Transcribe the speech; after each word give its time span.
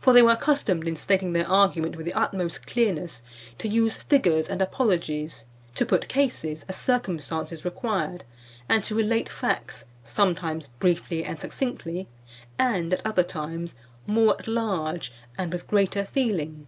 For 0.00 0.12
they 0.12 0.20
were 0.20 0.32
accustomed, 0.32 0.86
in 0.86 0.96
stating 0.96 1.32
their 1.32 1.48
argument 1.50 1.96
with 1.96 2.04
the 2.04 2.12
utmost 2.12 2.66
clearness, 2.66 3.22
to 3.56 3.66
use 3.66 3.96
figures 3.96 4.48
and 4.50 4.60
apologies, 4.60 5.46
to 5.76 5.86
put 5.86 6.08
cases, 6.10 6.66
as 6.68 6.76
circumstances 6.76 7.64
required, 7.64 8.24
and 8.68 8.84
to 8.84 8.94
relate 8.94 9.30
facts, 9.30 9.86
sometimes 10.04 10.66
briefly 10.78 11.24
and 11.24 11.40
succinctly, 11.40 12.06
and, 12.58 12.92
at 12.92 13.06
other 13.06 13.22
times, 13.24 13.76
more 14.06 14.36
at 14.38 14.46
large 14.46 15.10
and 15.38 15.54
with 15.54 15.66
greater 15.66 16.04
feeling. 16.04 16.66